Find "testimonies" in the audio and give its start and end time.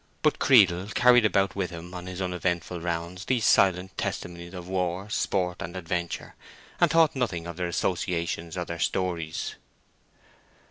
3.99-4.55